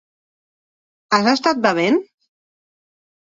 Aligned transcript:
Has 1.17 1.29
estat 1.33 1.61
bevent? 1.67 1.99